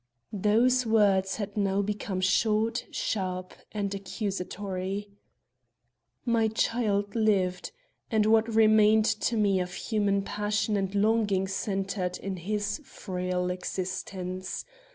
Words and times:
Those 0.33 0.83
words 0.83 1.35
had 1.35 1.55
now 1.55 1.83
become 1.83 2.21
short, 2.21 2.87
sharp, 2.89 3.53
and 3.71 3.93
accusatory. 3.93 5.11
"My 6.25 6.47
child 6.47 7.13
lived; 7.13 7.71
and 8.09 8.25
what 8.25 8.47
remained 8.51 9.05
to 9.05 9.37
me 9.37 9.59
of 9.59 9.75
human 9.75 10.23
passion 10.23 10.75
and 10.75 10.95
longing 10.95 11.47
centered 11.47 12.17
in 12.17 12.37
his 12.37 12.81
frail 12.83 13.51
existence. 13.51 14.65